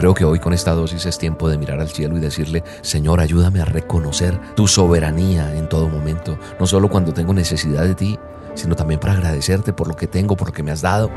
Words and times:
creo 0.00 0.14
que 0.14 0.24
hoy 0.24 0.38
con 0.38 0.54
esta 0.54 0.72
dosis 0.72 1.04
es 1.04 1.18
tiempo 1.18 1.50
de 1.50 1.58
mirar 1.58 1.78
al 1.78 1.90
cielo 1.90 2.16
y 2.16 2.20
decirle, 2.20 2.64
Señor, 2.80 3.20
ayúdame 3.20 3.60
a 3.60 3.66
reconocer 3.66 4.40
tu 4.54 4.66
soberanía 4.66 5.54
en 5.54 5.68
todo 5.68 5.90
momento, 5.90 6.38
no 6.58 6.66
solo 6.66 6.88
cuando 6.88 7.12
tengo 7.12 7.34
necesidad 7.34 7.84
de 7.84 7.94
ti, 7.94 8.18
sino 8.54 8.74
también 8.74 8.98
para 8.98 9.12
agradecerte 9.12 9.74
por 9.74 9.88
lo 9.88 9.94
que 9.94 10.06
tengo, 10.06 10.38
por 10.38 10.48
lo 10.48 10.54
que 10.54 10.62
me 10.62 10.72
has 10.72 10.80
dado. 10.80 11.10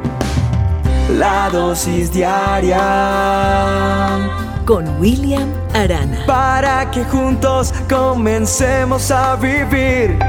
La 1.17 1.49
dosis 1.49 2.11
diaria 2.11 2.77
con 4.65 4.99
William 4.99 5.49
Arana. 5.73 6.25
Para 6.27 6.91
que 6.91 7.05
juntos 7.05 7.73
comencemos 7.89 9.09
a 9.11 9.37
vivir. 9.37 10.19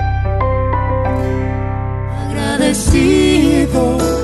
Agradecido 2.30 4.23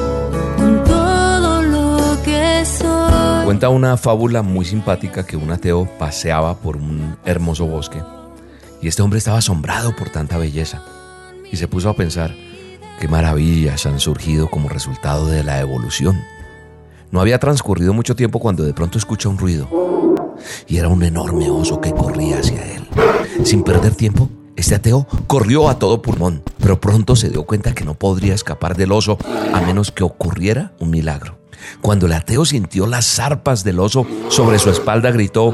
Cuenta 3.44 3.68
una 3.68 3.96
fábula 3.96 4.42
muy 4.42 4.64
simpática 4.64 5.26
que 5.26 5.36
un 5.36 5.50
ateo 5.50 5.88
paseaba 5.98 6.58
por 6.58 6.76
un 6.76 7.16
hermoso 7.24 7.66
bosque 7.66 8.02
y 8.80 8.88
este 8.88 9.02
hombre 9.02 9.18
estaba 9.18 9.38
asombrado 9.38 9.94
por 9.96 10.10
tanta 10.10 10.38
belleza 10.38 10.82
y 11.50 11.56
se 11.56 11.68
puso 11.68 11.88
a 11.88 11.96
pensar 11.96 12.34
qué 13.00 13.08
maravillas 13.08 13.86
han 13.86 13.98
surgido 13.98 14.48
como 14.48 14.68
resultado 14.68 15.26
de 15.26 15.42
la 15.42 15.60
evolución. 15.60 16.20
No 17.10 17.20
había 17.20 17.38
transcurrido 17.38 17.92
mucho 17.92 18.14
tiempo 18.14 18.38
cuando 18.38 18.62
de 18.62 18.74
pronto 18.74 18.98
escucha 18.98 19.28
un 19.28 19.38
ruido 19.38 19.68
y 20.68 20.76
era 20.76 20.88
un 20.88 21.02
enorme 21.02 21.50
oso 21.50 21.80
que 21.80 21.92
corría 21.92 22.38
hacia 22.38 22.62
él. 22.74 22.88
Sin 23.44 23.62
perder 23.62 23.94
tiempo, 23.94 24.28
este 24.60 24.74
ateo 24.74 25.06
corrió 25.26 25.68
a 25.68 25.78
todo 25.78 26.02
pulmón, 26.02 26.42
pero 26.58 26.80
pronto 26.80 27.16
se 27.16 27.30
dio 27.30 27.44
cuenta 27.44 27.74
que 27.74 27.84
no 27.84 27.94
podría 27.94 28.34
escapar 28.34 28.76
del 28.76 28.92
oso 28.92 29.18
a 29.52 29.60
menos 29.60 29.90
que 29.90 30.04
ocurriera 30.04 30.72
un 30.78 30.90
milagro. 30.90 31.38
Cuando 31.80 32.06
el 32.06 32.12
ateo 32.12 32.44
sintió 32.44 32.86
las 32.86 33.06
zarpas 33.06 33.64
del 33.64 33.80
oso 33.80 34.06
sobre 34.28 34.58
su 34.58 34.70
espalda, 34.70 35.10
gritó, 35.10 35.52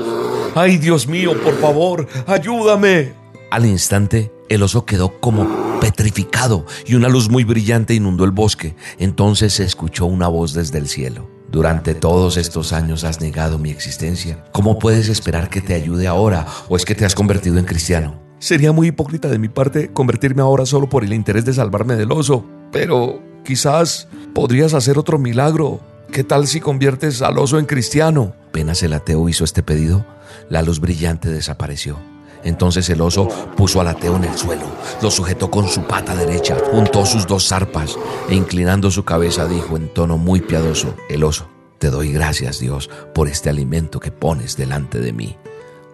¡Ay 0.55 0.78
Dios 0.78 1.06
mío, 1.06 1.33
por 1.42 1.58
favor, 1.61 2.06
ayúdame! 2.27 3.14
Al 3.50 3.66
instante, 3.66 4.33
el 4.48 4.62
oso 4.62 4.84
quedó 4.84 5.20
como 5.20 5.47
petrificado 5.81 6.66
y 6.84 6.94
una 6.94 7.09
luz 7.09 7.28
muy 7.28 7.44
brillante 7.44 7.94
inundó 7.94 8.25
el 8.25 8.31
bosque. 8.31 8.77
Entonces 8.98 9.55
se 9.55 9.64
escuchó 9.64 10.06
una 10.06 10.28
voz 10.28 10.53
desde 10.53 10.78
el 10.78 10.88
cielo. 10.88 11.28
Durante 11.50 11.94
todos 11.94 12.36
estos 12.36 12.72
años 12.72 13.05
has 13.05 13.20
negado 13.20 13.59
mi 13.59 13.70
existencia. 13.70 14.44
¿Cómo 14.53 14.78
puedes 14.78 15.09
esperar 15.09 15.48
que 15.48 15.61
te 15.61 15.75
ayude 15.75 16.06
ahora 16.06 16.47
o 16.69 16.77
es 16.77 16.84
que 16.84 16.94
te 16.94 17.05
has 17.05 17.14
convertido 17.14 17.59
en 17.59 17.64
cristiano? 17.64 18.25
Sería 18.39 18.73
muy 18.73 18.89
hipócrita 18.89 19.29
de 19.29 19.39
mi 19.39 19.48
parte 19.48 19.91
convertirme 19.92 20.42
ahora 20.42 20.67
solo 20.67 20.89
por 20.89 21.05
el 21.05 21.12
interés 21.12 21.45
de 21.45 21.55
salvarme 21.55 21.97
del 21.97 22.12
oso, 22.12 22.45
pero 22.70 23.23
quizás 23.45 24.09
podrías 24.34 24.75
hacer 24.75 24.98
otro 24.98 25.19
milagro. 25.19 25.81
¿Qué 26.12 26.23
tal 26.23 26.47
si 26.47 26.61
conviertes 26.61 27.23
al 27.23 27.39
oso 27.39 27.59
en 27.59 27.65
cristiano? 27.65 28.34
Apenas 28.51 28.83
el 28.83 28.93
ateo 28.93 29.28
hizo 29.28 29.45
este 29.45 29.62
pedido, 29.62 30.05
la 30.51 30.62
luz 30.62 30.81
brillante 30.81 31.31
desapareció. 31.31 31.98
Entonces 32.45 32.89
el 32.91 33.01
oso 33.01 33.27
puso 33.56 33.81
al 33.81 33.89
ateo 33.89 34.17
en 34.17 34.25
el 34.25 34.37
suelo, 34.37 34.67
lo 35.03 35.11
sujetó 35.11 35.50
con 35.50 35.67
su 35.67 35.83
pata 35.83 36.15
derecha, 36.15 36.56
juntó 36.71 37.05
sus 37.05 37.27
dos 37.27 37.48
zarpas 37.48 37.98
e 38.28 38.34
inclinando 38.34 38.91
su 38.91 39.05
cabeza 39.05 39.48
dijo 39.48 39.77
en 39.77 39.89
tono 39.93 40.17
muy 40.19 40.43
piadoso, 40.43 40.95
el 41.09 41.25
oso, 41.25 41.48
te 41.78 41.91
doy 41.91 42.12
gracias 42.12 42.61
Dios 42.61 42.89
por 43.15 43.28
este 43.28 43.50
alimento 43.50 43.98
que 43.98 44.12
pones 44.12 44.56
delante 44.56 45.00
de 45.00 45.12
mí. 45.12 45.37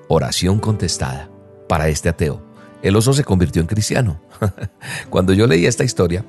Oración 0.08 0.58
contestada. 0.58 1.31
Para 1.72 1.88
este 1.88 2.10
ateo, 2.10 2.42
el 2.82 2.96
oso 2.96 3.14
se 3.14 3.24
convirtió 3.24 3.62
en 3.62 3.66
cristiano. 3.66 4.20
Cuando 5.08 5.32
yo 5.32 5.46
leí 5.46 5.64
esta 5.64 5.84
historia, 5.84 6.22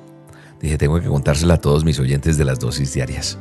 dije, 0.61 0.77
tengo 0.77 1.01
que 1.01 1.09
contársela 1.09 1.55
a 1.55 1.59
todos 1.59 1.83
mis 1.83 1.99
oyentes 1.99 2.37
de 2.37 2.45
las 2.45 2.61
dosis 2.61 2.93
diarias. 2.93 3.37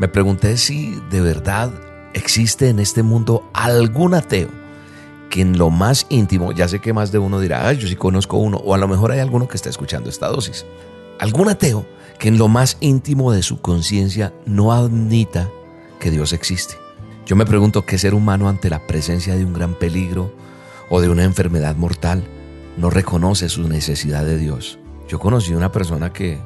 Me 0.00 0.08
pregunté 0.08 0.56
si 0.56 1.00
de 1.12 1.20
verdad 1.20 1.70
existe 2.12 2.70
en 2.70 2.80
este 2.80 3.04
mundo 3.04 3.48
algún 3.54 4.14
ateo 4.14 4.48
que 5.30 5.42
en 5.42 5.58
lo 5.58 5.70
más 5.70 6.06
íntimo, 6.08 6.50
ya 6.50 6.66
sé 6.66 6.80
que 6.80 6.92
más 6.92 7.12
de 7.12 7.20
uno 7.20 7.38
dirá, 7.38 7.72
yo 7.72 7.86
sí 7.86 7.94
conozco 7.94 8.38
uno, 8.38 8.56
o 8.56 8.74
a 8.74 8.78
lo 8.78 8.88
mejor 8.88 9.12
hay 9.12 9.20
alguno 9.20 9.46
que 9.46 9.56
está 9.56 9.70
escuchando 9.70 10.10
esta 10.10 10.26
dosis. 10.26 10.66
Algún 11.20 11.48
ateo 11.48 11.86
que 12.18 12.26
en 12.26 12.36
lo 12.36 12.48
más 12.48 12.78
íntimo 12.80 13.30
de 13.30 13.44
su 13.44 13.60
conciencia 13.60 14.32
no 14.44 14.72
admita 14.72 15.48
que 16.00 16.10
Dios 16.10 16.32
existe. 16.32 16.74
Yo 17.26 17.36
me 17.36 17.46
pregunto 17.46 17.86
qué 17.86 17.96
ser 17.96 18.12
humano 18.12 18.48
ante 18.48 18.68
la 18.68 18.88
presencia 18.88 19.36
de 19.36 19.44
un 19.44 19.52
gran 19.52 19.74
peligro 19.74 20.42
o 20.88 21.00
de 21.00 21.08
una 21.08 21.24
enfermedad 21.24 21.76
mortal 21.76 22.24
no 22.76 22.90
reconoce 22.90 23.48
su 23.48 23.68
necesidad 23.68 24.24
de 24.24 24.38
Dios. 24.38 24.78
Yo 25.08 25.18
conocí 25.18 25.54
una 25.54 25.72
persona 25.72 26.12
que, 26.12 26.38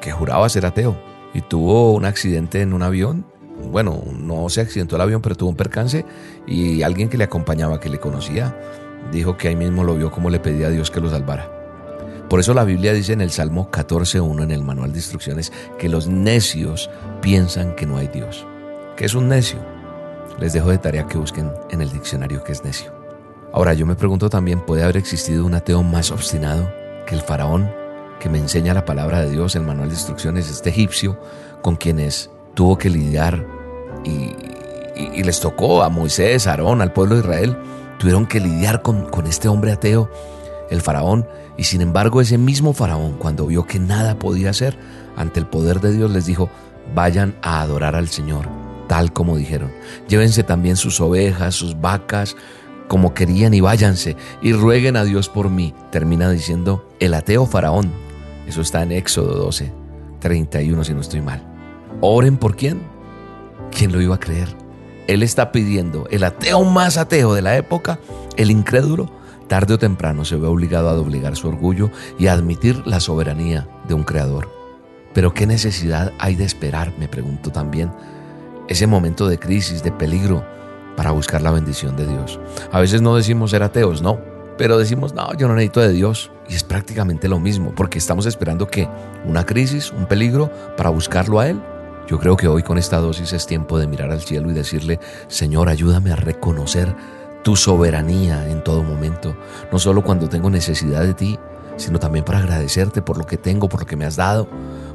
que 0.00 0.12
juraba 0.12 0.48
ser 0.48 0.66
ateo 0.66 0.96
y 1.34 1.40
tuvo 1.40 1.92
un 1.92 2.04
accidente 2.04 2.60
en 2.60 2.72
un 2.72 2.82
avión 2.82 3.26
bueno, 3.70 4.02
no 4.12 4.48
se 4.48 4.60
accidentó 4.60 4.96
el 4.96 5.02
avión, 5.02 5.22
pero 5.22 5.36
tuvo 5.36 5.50
un 5.50 5.56
percance 5.56 6.04
y 6.46 6.82
alguien 6.82 7.08
que 7.08 7.16
le 7.16 7.24
acompañaba, 7.24 7.80
que 7.80 7.88
le 7.88 7.98
conocía, 7.98 8.56
dijo 9.12 9.36
que 9.36 9.48
ahí 9.48 9.56
mismo 9.56 9.84
lo 9.84 9.96
vio 9.96 10.10
como 10.10 10.30
le 10.30 10.40
pedía 10.40 10.68
a 10.68 10.70
Dios 10.70 10.90
que 10.90 11.00
lo 11.00 11.10
salvara. 11.10 11.50
Por 12.28 12.40
eso 12.40 12.54
la 12.54 12.64
Biblia 12.64 12.92
dice 12.92 13.12
en 13.12 13.20
el 13.20 13.30
Salmo 13.30 13.70
14.1 13.70 14.42
en 14.42 14.50
el 14.50 14.62
manual 14.62 14.92
de 14.92 14.98
instrucciones 14.98 15.52
que 15.78 15.88
los 15.88 16.08
necios 16.08 16.90
piensan 17.20 17.76
que 17.76 17.86
no 17.86 17.98
hay 17.98 18.08
Dios. 18.08 18.46
¿Qué 18.96 19.04
es 19.04 19.14
un 19.14 19.28
necio? 19.28 19.58
Les 20.40 20.52
dejo 20.52 20.70
de 20.70 20.78
tarea 20.78 21.06
que 21.06 21.18
busquen 21.18 21.52
en 21.70 21.80
el 21.80 21.92
diccionario 21.92 22.42
qué 22.42 22.52
es 22.52 22.64
necio. 22.64 23.03
Ahora 23.54 23.72
yo 23.72 23.86
me 23.86 23.94
pregunto 23.94 24.28
también, 24.28 24.58
¿puede 24.58 24.82
haber 24.82 24.96
existido 24.96 25.46
un 25.46 25.54
ateo 25.54 25.84
más 25.84 26.10
obstinado 26.10 26.68
que 27.06 27.14
el 27.14 27.20
faraón 27.20 27.70
que 28.18 28.28
me 28.28 28.38
enseña 28.38 28.74
la 28.74 28.84
palabra 28.84 29.20
de 29.20 29.30
Dios, 29.30 29.54
el 29.54 29.62
manual 29.62 29.90
de 29.90 29.94
instrucciones, 29.94 30.50
este 30.50 30.70
egipcio, 30.70 31.20
con 31.62 31.76
quienes 31.76 32.30
tuvo 32.54 32.76
que 32.76 32.90
lidiar 32.90 33.46
y, 34.04 35.22
les 35.22 35.38
tocó 35.38 35.84
a 35.84 35.88
Moisés, 35.88 36.48
a 36.48 36.50
Aarón, 36.50 36.82
al 36.82 36.92
pueblo 36.92 37.14
de 37.14 37.20
Israel, 37.20 37.56
tuvieron 37.98 38.26
que 38.26 38.40
lidiar 38.40 38.82
con, 38.82 39.08
con 39.08 39.28
este 39.28 39.46
hombre 39.46 39.70
ateo, 39.70 40.10
el 40.68 40.80
faraón, 40.80 41.24
y 41.56 41.62
sin 41.62 41.80
embargo 41.80 42.20
ese 42.20 42.38
mismo 42.38 42.72
faraón, 42.72 43.12
cuando 43.18 43.46
vio 43.46 43.66
que 43.66 43.78
nada 43.78 44.18
podía 44.18 44.50
hacer 44.50 44.76
ante 45.16 45.38
el 45.38 45.46
poder 45.46 45.80
de 45.80 45.92
Dios, 45.92 46.10
les 46.10 46.26
dijo, 46.26 46.50
vayan 46.92 47.36
a 47.40 47.60
adorar 47.60 47.94
al 47.94 48.08
Señor, 48.08 48.48
tal 48.88 49.12
como 49.12 49.36
dijeron. 49.36 49.70
Llévense 50.08 50.42
también 50.42 50.74
sus 50.74 51.00
ovejas, 51.00 51.54
sus 51.54 51.80
vacas, 51.80 52.34
como 52.88 53.14
querían 53.14 53.54
y 53.54 53.60
váyanse 53.60 54.16
y 54.42 54.52
rueguen 54.52 54.96
a 54.96 55.04
Dios 55.04 55.28
por 55.28 55.50
mí. 55.50 55.74
Termina 55.90 56.30
diciendo 56.30 56.88
el 57.00 57.14
ateo 57.14 57.46
faraón. 57.46 57.92
Eso 58.46 58.60
está 58.60 58.82
en 58.82 58.92
Éxodo 58.92 59.34
12, 59.36 59.72
31 60.20 60.84
si 60.84 60.94
no 60.94 61.00
estoy 61.00 61.20
mal. 61.20 61.42
Oren 62.00 62.36
por 62.36 62.56
quién? 62.56 62.80
¿Quién 63.70 63.92
lo 63.92 64.00
iba 64.00 64.16
a 64.16 64.20
creer? 64.20 64.48
Él 65.06 65.22
está 65.22 65.52
pidiendo, 65.52 66.06
el 66.10 66.24
ateo 66.24 66.64
más 66.64 66.96
ateo 66.96 67.34
de 67.34 67.42
la 67.42 67.56
época, 67.56 67.98
el 68.36 68.50
incrédulo, 68.50 69.10
tarde 69.48 69.74
o 69.74 69.78
temprano 69.78 70.24
se 70.24 70.36
ve 70.36 70.46
obligado 70.46 70.88
a 70.88 70.94
doblegar 70.94 71.36
su 71.36 71.48
orgullo 71.48 71.90
y 72.18 72.26
a 72.26 72.32
admitir 72.32 72.86
la 72.86 73.00
soberanía 73.00 73.68
de 73.86 73.94
un 73.94 74.04
creador. 74.04 74.50
Pero 75.12 75.34
¿qué 75.34 75.46
necesidad 75.46 76.12
hay 76.18 76.36
de 76.36 76.44
esperar, 76.44 76.92
me 76.98 77.08
pregunto 77.08 77.52
también, 77.52 77.92
ese 78.68 78.86
momento 78.86 79.28
de 79.28 79.38
crisis, 79.38 79.82
de 79.82 79.92
peligro, 79.92 80.44
para 80.96 81.10
buscar 81.10 81.42
la 81.42 81.50
bendición 81.50 81.96
de 81.96 82.06
Dios? 82.06 82.40
A 82.72 82.80
veces 82.80 83.02
no 83.02 83.16
decimos 83.16 83.50
ser 83.50 83.62
ateos, 83.62 84.02
no, 84.02 84.20
pero 84.56 84.78
decimos, 84.78 85.14
no, 85.14 85.34
yo 85.34 85.48
no 85.48 85.54
necesito 85.54 85.80
de 85.80 85.92
Dios. 85.92 86.30
Y 86.48 86.54
es 86.54 86.62
prácticamente 86.62 87.28
lo 87.28 87.40
mismo, 87.40 87.74
porque 87.74 87.98
estamos 87.98 88.26
esperando 88.26 88.66
que 88.66 88.88
una 89.24 89.44
crisis, 89.44 89.92
un 89.92 90.06
peligro, 90.06 90.50
para 90.76 90.90
buscarlo 90.90 91.40
a 91.40 91.48
Él. 91.48 91.60
Yo 92.06 92.18
creo 92.18 92.36
que 92.36 92.48
hoy 92.48 92.62
con 92.62 92.76
esta 92.76 92.98
dosis 92.98 93.32
es 93.32 93.46
tiempo 93.46 93.78
de 93.78 93.86
mirar 93.86 94.10
al 94.10 94.20
cielo 94.20 94.50
y 94.50 94.54
decirle, 94.54 95.00
Señor, 95.28 95.68
ayúdame 95.68 96.12
a 96.12 96.16
reconocer 96.16 96.94
tu 97.42 97.56
soberanía 97.56 98.48
en 98.50 98.62
todo 98.62 98.82
momento, 98.82 99.36
no 99.70 99.78
solo 99.78 100.02
cuando 100.02 100.28
tengo 100.28 100.50
necesidad 100.50 101.02
de 101.02 101.14
ti, 101.14 101.38
sino 101.76 101.98
también 101.98 102.24
para 102.24 102.38
agradecerte 102.38 103.02
por 103.02 103.18
lo 103.18 103.26
que 103.26 103.36
tengo, 103.36 103.68
por 103.68 103.80
lo 103.80 103.86
que 103.86 103.96
me 103.96 104.06
has 104.06 104.16
dado, 104.16 104.48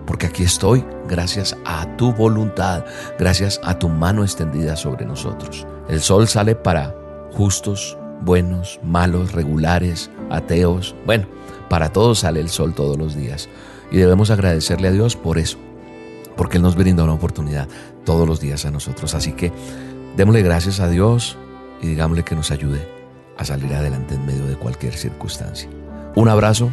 porque 0.05 0.27
aquí 0.27 0.43
estoy 0.43 0.85
gracias 1.07 1.55
a 1.65 1.95
tu 1.97 2.13
voluntad, 2.13 2.85
gracias 3.17 3.59
a 3.63 3.77
tu 3.77 3.89
mano 3.89 4.23
extendida 4.23 4.75
sobre 4.75 5.05
nosotros. 5.05 5.67
El 5.89 6.01
sol 6.01 6.27
sale 6.27 6.55
para 6.55 6.95
justos, 7.33 7.97
buenos, 8.21 8.79
malos, 8.83 9.33
regulares, 9.33 10.09
ateos, 10.29 10.95
bueno, 11.05 11.27
para 11.69 11.91
todos 11.91 12.19
sale 12.19 12.39
el 12.39 12.49
sol 12.49 12.73
todos 12.73 12.97
los 12.97 13.15
días 13.15 13.49
y 13.91 13.97
debemos 13.97 14.29
agradecerle 14.29 14.87
a 14.87 14.91
Dios 14.91 15.15
por 15.15 15.37
eso 15.37 15.57
porque 16.39 16.55
Él 16.55 16.63
nos 16.63 16.77
brinda 16.77 17.03
una 17.03 17.11
oportunidad 17.11 17.67
todos 18.05 18.25
los 18.25 18.39
días 18.39 18.65
a 18.65 18.71
nosotros. 18.71 19.13
Así 19.13 19.33
que 19.33 19.51
démosle 20.15 20.41
gracias 20.41 20.79
a 20.79 20.87
Dios 20.87 21.37
y 21.81 21.87
digámosle 21.87 22.23
que 22.23 22.33
nos 22.33 22.49
ayude 22.49 22.87
a 23.37 23.43
salir 23.43 23.73
adelante 23.73 24.15
en 24.15 24.25
medio 24.25 24.45
de 24.45 24.55
cualquier 24.55 24.93
circunstancia. 24.93 25.69
Un 26.15 26.29
abrazo 26.29 26.71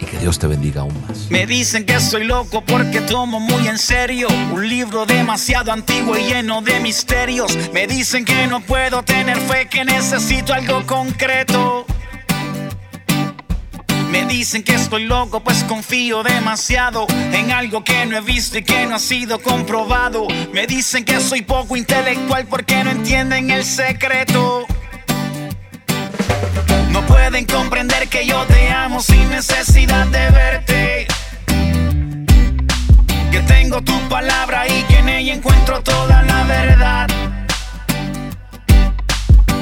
y 0.00 0.04
que 0.04 0.18
Dios 0.18 0.38
te 0.38 0.46
bendiga 0.46 0.82
aún 0.82 0.94
más. 1.06 1.30
Me 1.30 1.46
dicen 1.46 1.84
que 1.84 2.00
soy 2.00 2.24
loco 2.24 2.62
porque 2.64 3.00
tomo 3.02 3.38
muy 3.38 3.68
en 3.68 3.78
serio 3.78 4.28
un 4.52 4.68
libro 4.68 5.06
demasiado 5.06 5.72
antiguo 5.72 6.16
y 6.16 6.24
lleno 6.24 6.62
de 6.62 6.80
misterios. 6.80 7.56
Me 7.72 7.86
dicen 7.86 8.24
que 8.24 8.46
no 8.46 8.60
puedo 8.60 9.02
tener 9.02 9.38
fe, 9.38 9.68
que 9.68 9.84
necesito 9.84 10.54
algo 10.54 10.84
concreto. 10.86 11.86
Me 14.10 14.24
dicen 14.24 14.64
que 14.64 14.74
estoy 14.74 15.04
loco, 15.04 15.40
pues 15.40 15.62
confío 15.64 16.24
demasiado 16.24 17.06
en 17.32 17.52
algo 17.52 17.84
que 17.84 18.06
no 18.06 18.16
he 18.16 18.20
visto 18.20 18.58
y 18.58 18.64
que 18.64 18.84
no 18.86 18.96
ha 18.96 18.98
sido 18.98 19.38
comprobado. 19.40 20.26
Me 20.52 20.66
dicen 20.66 21.04
que 21.04 21.20
soy 21.20 21.42
poco 21.42 21.76
intelectual 21.76 22.46
porque 22.46 22.82
no 22.82 22.90
entienden 22.90 23.50
el 23.50 23.64
secreto. 23.64 24.66
No 26.92 27.06
pueden 27.06 27.44
comprender 27.46 28.08
que 28.08 28.26
yo 28.26 28.44
te 28.46 28.70
amo 28.70 29.00
sin 29.00 29.28
necesidad 29.30 30.06
de 30.06 30.30
verte. 30.30 31.06
Que 33.30 33.40
tengo 33.46 33.80
tu 33.82 33.96
palabra 34.08 34.66
y 34.66 34.82
que 34.84 34.98
en 34.98 35.08
ella 35.08 35.34
encuentro 35.34 35.80
toda 35.82 36.22
la 36.22 36.44
verdad. 36.44 37.06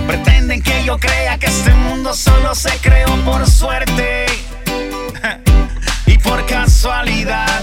Pretenden 0.07 0.63
que 0.63 0.85
yo 0.85 0.99
crea 0.99 1.39
que 1.39 1.47
este 1.47 1.75
mundo 1.75 2.15
solo 2.15 2.55
se 2.55 2.71
creó 2.79 3.15
por 3.25 3.47
suerte 3.47 4.27
y 6.07 6.19
por 6.19 6.47
casualidad. 6.47 7.63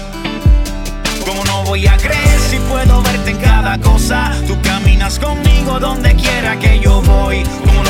¿Cómo 1.26 1.44
no 1.44 1.64
voy 1.64 1.88
a 1.88 1.96
creer 1.96 2.38
si 2.48 2.58
puedo 2.60 3.02
verte 3.02 3.32
en 3.32 3.38
cada 3.38 3.78
cosa? 3.78 4.32
Tú 4.46 4.56
caminas 4.62 5.18
conmigo 5.18 5.80
donde 5.80 6.14
quiera 6.14 6.56
que 6.56 6.78
yo 6.78 7.02
voy. 7.02 7.42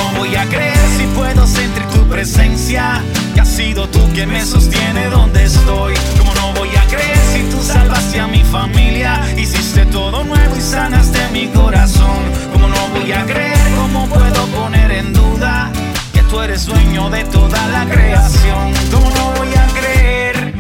¿Cómo 0.07 0.19
no 0.19 0.19
voy 0.21 0.37
a 0.37 0.47
creer 0.47 0.79
si 0.97 1.05
puedo 1.17 1.47
sentir 1.47 1.83
tu 1.87 2.07
presencia? 2.09 3.03
Que 3.35 3.41
has 3.41 3.49
sido 3.49 3.89
tú 3.89 4.01
que 4.15 4.25
me 4.25 4.45
sostiene 4.45 5.07
donde 5.09 5.45
estoy. 5.45 5.95
¿Cómo 6.19 6.33
no 6.35 6.53
voy 6.53 6.69
a 6.77 6.85
creer 6.87 7.19
si 7.33 7.43
tú 7.51 7.61
salvaste 7.61 8.21
a 8.21 8.29
mi 8.29 8.45
familia? 8.45 9.21
Hiciste 9.37 9.85
todo 9.87 10.23
nuevo 10.23 10.57
y 10.57 10.61
sanaste 10.61 11.19
mi 11.33 11.49
corazón. 11.49 12.23
¿Cómo 12.53 12.69
no 12.69 12.89
voy 12.95 13.11
a 13.13 13.25
creer? 13.25 13.59
¿Cómo 13.77 14.07
puedo 14.07 14.47
poner 14.47 14.93
en 14.93 15.13
duda 15.13 15.73
que 16.13 16.23
tú 16.23 16.41
eres 16.41 16.67
dueño 16.67 17.11
de 17.11 17.25
toda 17.25 17.67
la 17.69 17.85
creación? 17.87 18.73
¿Cómo 18.93 19.11
no 19.11 19.33
voy 19.33 19.49
a 19.55 19.67
creer? 19.79 20.55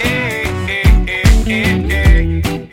Eh, 0.00 0.50
eh, 0.68 0.82
eh, 1.06 1.22
eh, 1.46 1.90
eh. 1.90 2.68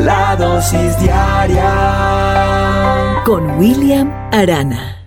La 0.00 0.36
dosis 0.36 0.98
Con 3.24 3.56
William 3.56 4.10
Arana. 4.32 5.01